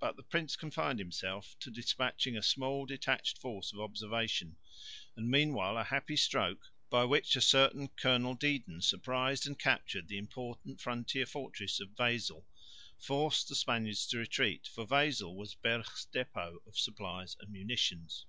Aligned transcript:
But 0.00 0.16
the 0.16 0.22
prince 0.22 0.54
confined 0.54 0.98
himself 0.98 1.56
to 1.60 1.70
despatching 1.70 2.36
a 2.36 2.42
small 2.42 2.84
detached 2.84 3.38
force 3.38 3.72
of 3.72 3.80
observation; 3.80 4.58
and 5.16 5.30
meanwhile 5.30 5.78
a 5.78 5.84
happy 5.84 6.16
stroke, 6.16 6.70
by 6.90 7.06
which 7.06 7.34
a 7.36 7.40
certain 7.40 7.88
Colonel 7.88 8.34
Dieden 8.36 8.82
surprised 8.82 9.46
and 9.46 9.58
captured 9.58 10.08
the 10.08 10.18
important 10.18 10.78
frontier 10.82 11.24
fortress 11.24 11.80
of 11.80 11.96
Wesel, 11.98 12.44
forced 12.98 13.48
the 13.48 13.56
Spaniards 13.56 14.06
to 14.08 14.18
retreat, 14.18 14.66
for 14.66 14.84
Wesel 14.84 15.34
was 15.34 15.54
Berg's 15.54 16.04
depot 16.04 16.58
of 16.66 16.76
supplies 16.78 17.34
and 17.40 17.50
munitions. 17.50 18.26